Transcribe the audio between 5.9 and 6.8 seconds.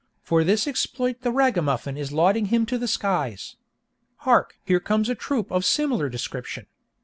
description.